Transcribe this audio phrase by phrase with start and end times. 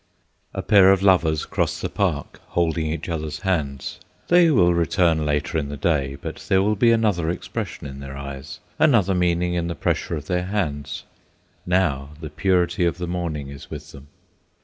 [0.55, 3.99] A pair of lovers cross the park, holding each other's hands.
[4.29, 8.17] They will return later in the day, but there will be another expression in their
[8.17, 11.03] eyes, another meaning in the pressure of their hands.
[11.67, 14.07] Now the purity of the morning is with them.